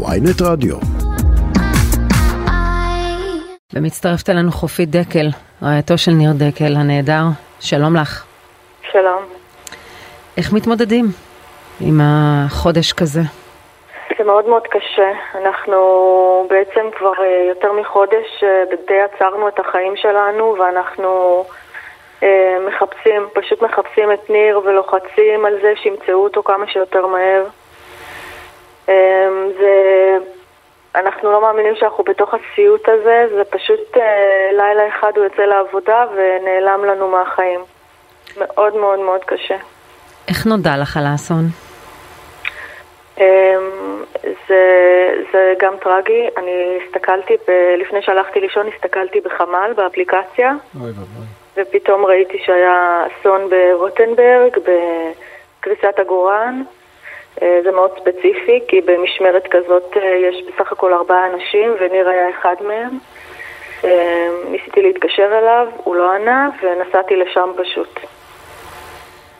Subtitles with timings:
[0.00, 0.76] ויינט רדיו.
[3.74, 5.26] ומצטרפת אלינו חופית דקל,
[5.62, 7.24] רעייתו של ניר דקל הנהדר.
[7.60, 8.24] שלום לך.
[8.92, 9.22] שלום.
[10.36, 11.04] איך מתמודדים
[11.80, 13.20] עם החודש כזה?
[14.18, 15.10] זה מאוד מאוד קשה.
[15.34, 15.76] אנחנו
[16.50, 21.44] בעצם כבר אה, יותר מחודש אה, די עצרנו את החיים שלנו ואנחנו
[22.22, 27.44] אה, מחפשים, פשוט מחפשים את ניר ולוחצים על זה שימצאו אותו כמה שיותר מהר.
[29.58, 29.72] זה...
[30.94, 33.96] אנחנו לא מאמינים שאנחנו בתוך הסיוט הזה, זה פשוט
[34.52, 37.60] לילה אחד הוא יוצא לעבודה ונעלם לנו מהחיים.
[38.38, 39.56] מאוד מאוד מאוד קשה.
[40.28, 41.44] איך נודע לך על האסון?
[43.18, 43.24] אמ,
[44.48, 44.62] זה,
[45.32, 51.26] זה גם טרגי, אני הסתכלתי, ב, לפני שהלכתי לישון הסתכלתי בחמ"ל, באפליקציה, אוי ואבוי.
[51.56, 56.62] ופתאום ראיתי שהיה אסון ברוטנברג, בקריסת הגורן.
[57.42, 62.30] אה, זה מאוד ספציפי, כי במשמרת כזאת אה, יש בסך הכל ארבעה אנשים, וניר היה
[62.30, 62.98] אחד מהם.
[63.84, 68.00] אה, ניסיתי להתקשר אליו, הוא לא ענה, ונסעתי לשם פשוט,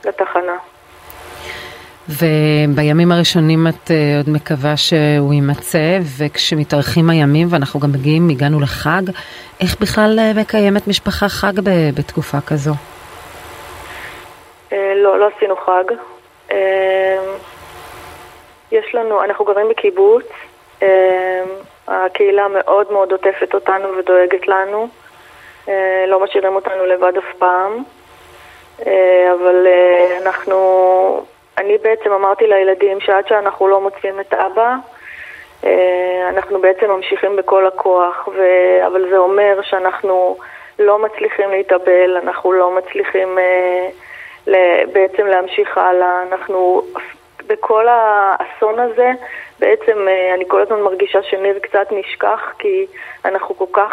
[0.05, 0.57] לתחנה.
[2.09, 9.03] ובימים הראשונים את עוד מקווה שהוא יימצא, וכשמתארחים הימים ואנחנו גם מגיעים, הגענו לחג,
[9.61, 12.73] איך בכלל מקיימת משפחה חג ב- בתקופה כזו?
[14.73, 15.95] לא, לא עשינו חג.
[18.73, 20.25] יש לנו, אנחנו גרים בקיבוץ,
[20.81, 20.85] uh,
[21.89, 24.89] הקהילה מאוד מאוד עוטפת אותנו ודואגת לנו,
[25.67, 25.71] uh,
[26.07, 27.83] לא משאירים אותנו לבד אף פעם,
[28.79, 28.83] uh,
[29.35, 31.25] אבל uh, אנחנו...
[31.59, 34.75] אני בעצם אמרתי לילדים שעד שאנחנו לא מוצאים את אבא,
[35.65, 38.43] אה, אנחנו בעצם ממשיכים בכל הכוח, ו...
[38.87, 40.37] אבל זה אומר שאנחנו
[40.79, 43.89] לא מצליחים להתאבל, אנחנו לא מצליחים אה,
[44.93, 46.83] בעצם להמשיך הלאה, אנחנו
[47.47, 49.11] בכל האסון הזה,
[49.59, 52.87] בעצם אה, אני כל הזמן מרגישה שניר קצת נשכח, כי
[53.25, 53.93] אנחנו כל כך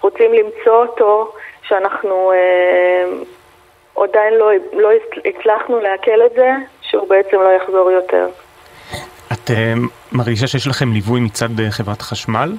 [0.00, 1.32] רוצים למצוא אותו,
[1.62, 2.32] שאנחנו
[3.96, 4.90] עדיין לא, לא
[5.24, 6.50] הצלחנו לעכל את זה,
[6.82, 8.26] שהוא בעצם לא יחזור יותר.
[9.32, 9.50] את
[10.12, 12.52] מרגישה שיש לכם ליווי מצד חברת חשמל?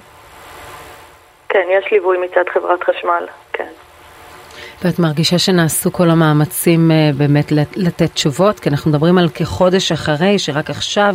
[1.49, 3.27] כן, יש ליווי מצד חברת חשמל.
[4.83, 8.59] ואת מרגישה שנעשו כל המאמצים uh, באמת לתת תשובות?
[8.59, 11.13] כי אנחנו מדברים על כחודש אחרי, שרק עכשיו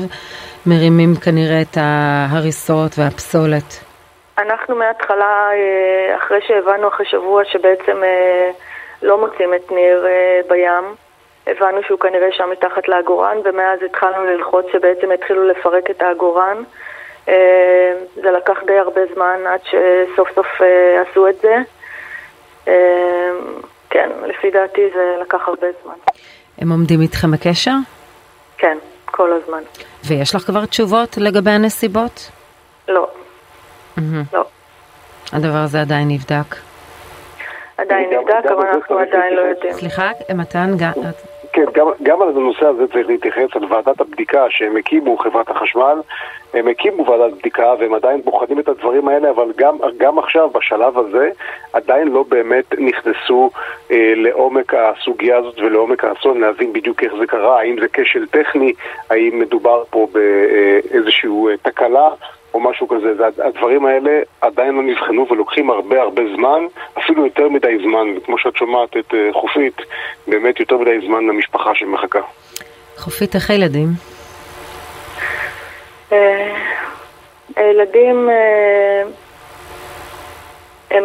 [0.67, 3.85] מרימים כנראה את ההריסות והפסולת.
[4.39, 5.49] אנחנו מההתחלה,
[6.17, 7.97] אחרי שהבנו אחרי שבוע שבעצם
[9.05, 10.95] לא מוצאים את ניר אה, בים.
[11.47, 16.63] הבנו שהוא כנראה שם מתחת לעגורן, ומאז התחלנו ללחוץ שבעצם התחילו לפרק את העגורן.
[17.29, 21.57] אה, זה לקח די הרבה זמן עד שסוף סוף אה, עשו את זה.
[23.91, 25.95] כן, לפי דעתי זה לקח הרבה זמן.
[26.59, 27.75] הם עומדים איתכם בקשר?
[28.59, 29.63] כן, כל הזמן.
[30.05, 32.31] ויש לך כבר תשובות לגבי הנסיבות?
[32.89, 33.09] לא.
[33.99, 34.01] Mm-hmm.
[34.33, 34.45] לא.
[35.33, 36.57] הדבר הזה עדיין נבדק.
[37.77, 39.73] עדיין נבדק, אבל אנחנו עדיין לא יודעים.
[39.73, 40.77] סליחה, מתן,
[41.55, 46.01] כן, גם, גם על הנושא הזה צריך להתייחס, על ועדת הבדיקה שהם הקימו, חברת החשמל,
[46.55, 50.99] הם הקימו ועדת בדיקה והם עדיין בוחנים את הדברים האלה, אבל גם, גם עכשיו, בשלב
[50.99, 51.31] הזה,
[51.73, 53.51] עדיין לא באמת נכנסו
[53.91, 58.73] אה, לעומק הסוגיה הזאת ולעומק האסון, להבין בדיוק איך זה קרה, האם זה כשל טכני,
[59.11, 62.09] האם מדובר פה באיזושהי אה, תקלה.
[62.55, 63.13] או משהו כזה.
[63.45, 66.67] הדברים האלה עדיין לא נבחנו ולוקחים הרבה הרבה זמן,
[66.99, 69.77] אפילו יותר מדי זמן, וכמו שאת שומעת את אה, חופית,
[70.27, 72.21] באמת יותר מדי זמן למשפחה שמחכה.
[72.97, 73.89] חופית, איך הילדים?
[76.13, 76.57] אה,
[77.57, 79.03] הילדים אה,
[80.91, 81.05] הם,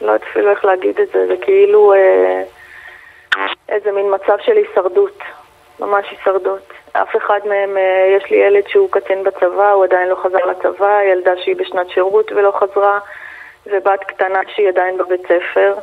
[0.00, 1.94] לא יודעת אפילו איך להגיד את זה, זה כאילו
[3.68, 5.18] איזה מין מצב של הישרדות,
[5.80, 6.72] ממש הישרדות.
[7.02, 11.02] אף אחד מהם, אה, יש לי ילד שהוא קצין בצבא, הוא עדיין לא חזר לצבא,
[11.02, 12.98] ילדה שהיא בשנת שירות ולא חזרה,
[13.66, 15.74] ובת קטנה שהיא עדיין בבית ספר.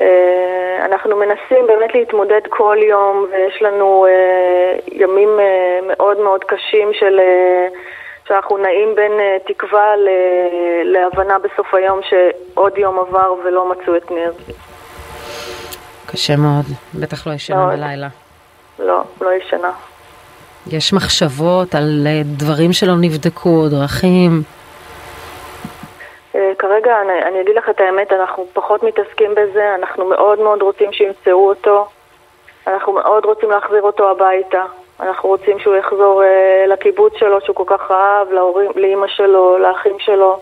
[0.00, 5.28] אה, אנחנו מנסים באמת להתמודד כל יום, ויש לנו אה, ימים
[5.86, 7.20] מאוד מאוד קשים של...
[8.28, 9.12] שאנחנו נעים בין
[9.46, 9.94] תקווה
[10.84, 14.32] להבנה בסוף היום שעוד יום עבר ולא מצאו את ניר.
[16.06, 16.64] קשה מאוד,
[16.94, 18.08] בטח לא ישנה בלילה.
[18.78, 19.70] לא, לא ישנה.
[20.72, 24.30] יש מחשבות על אה, דברים שלא נבדקו, דרכים?
[26.34, 30.62] אה, כרגע, אני, אני אגיד לך את האמת, אנחנו פחות מתעסקים בזה, אנחנו מאוד מאוד
[30.62, 31.86] רוצים שימצאו אותו,
[32.66, 34.62] אנחנו מאוד רוצים להחזיר אותו הביתה,
[35.00, 39.98] אנחנו רוצים שהוא יחזור uh, לקיבוץ שלו, שהוא כל כך אהב, להורים, לאימא שלו, לאחים
[39.98, 40.40] שלו,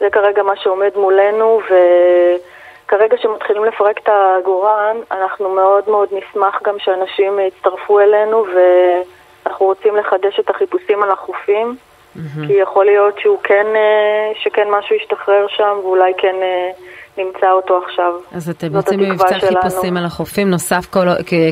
[0.00, 6.78] זה כרגע מה שעומד מולנו, וכרגע שמתחילים לפרק את הגורן, אנחנו מאוד מאוד נשמח גם
[6.78, 8.58] שאנשים יצטרפו אלינו, ו...
[9.50, 11.76] אנחנו רוצים לחדש את החיפושים על החופים.
[12.16, 12.46] Mm-hmm.
[12.46, 16.70] כי יכול להיות שהוא כן, אה, שכן משהו ישתחרר שם, ואולי כן אה,
[17.18, 18.12] נמצא אותו עכשיו.
[18.32, 21.06] אז אתם יוצאים במבצע חיפושים על החופים, נוסף כל,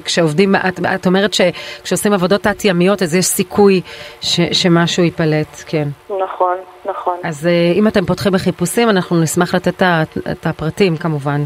[0.04, 3.80] כשעובדים, את, את אומרת שכשעושים עבודות תת-ימיות אז יש סיכוי
[4.20, 5.88] ש, שמשהו ייפלט, כן.
[6.24, 7.16] נכון, נכון.
[7.24, 9.82] אז אה, אם אתם פותחים בחיפושים, אנחנו נשמח לתת
[10.32, 11.40] את הפרטים כמובן,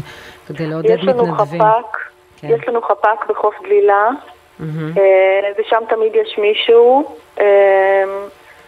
[0.47, 1.09] כדי לעודד מתנדבים.
[1.09, 1.97] יש לנו חפ"ק,
[2.37, 2.47] כן.
[2.47, 4.09] יש לנו חפ"ק בחוף גלילה,
[4.59, 4.99] mm-hmm.
[5.57, 7.15] ושם תמיד יש מישהו.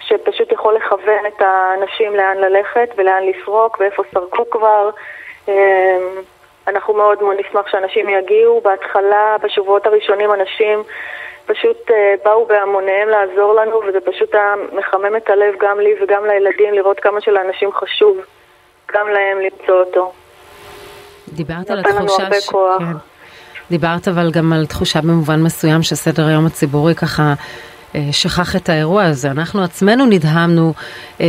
[0.08, 4.90] שפשוט יכול לכוון את האנשים לאן ללכת ולאן לפרוק ואיפה סרקו כבר.
[5.48, 5.54] אמ,
[6.68, 8.62] אנחנו מאוד מאוד נשמח שאנשים יגיעו.
[8.62, 10.84] בהתחלה, בשבועות הראשונים, אנשים
[11.46, 16.26] פשוט אה, באו בהמוניהם לעזור לנו, וזה פשוט היה מחמם את הלב גם לי וגם
[16.26, 18.18] לילדים, לראות כמה שלאנשים חשוב
[18.94, 20.12] גם להם למצוא אותו.
[21.28, 22.50] דיברת על התחושה ש...
[22.50, 23.15] כן.
[23.72, 27.34] דיברת אבל גם על תחושה במובן מסוים שסדר היום הציבורי ככה
[27.96, 29.32] אה, שכח את האירוע הזה.
[29.32, 30.74] אנחנו עצמנו נדהמנו,
[31.22, 31.26] אה,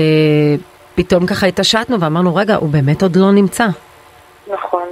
[0.94, 3.66] פתאום ככה התעשתנו ואמרנו, רגע, הוא באמת עוד לא נמצא.
[4.46, 4.88] נכון.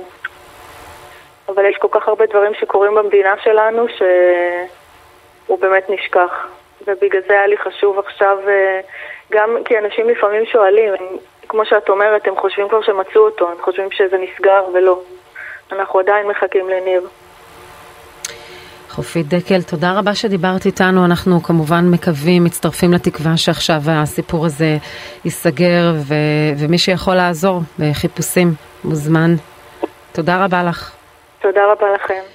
[1.48, 6.46] אבל יש כל כך הרבה דברים שקורים במדינה שלנו שהוא באמת נשכח.
[6.86, 8.80] ובגלל זה היה לי חשוב עכשיו, אה,
[9.32, 11.06] גם כי אנשים לפעמים שואלים, הם,
[11.48, 15.00] כמו שאת אומרת, הם חושבים כבר שמצאו אותו, הם חושבים שזה נסגר ולא.
[15.72, 17.08] אנחנו עדיין מחכים לניר.
[18.94, 21.04] חופית דקל, תודה רבה שדיברת איתנו.
[21.04, 24.76] אנחנו כמובן מקווים, מצטרפים לתקווה שעכשיו הסיפור הזה
[25.24, 26.14] ייסגר, ו-
[26.58, 28.54] ומי שיכול לעזור בחיפושים
[28.84, 29.34] מוזמן.
[30.12, 30.92] תודה רבה לך.
[31.42, 32.34] תודה רבה לכם.